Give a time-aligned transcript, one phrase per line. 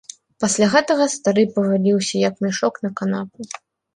[0.43, 3.39] Пасля гэтага стары паваліўся, як мяшок, на канапу.